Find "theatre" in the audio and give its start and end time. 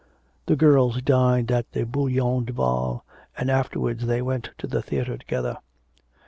4.81-5.15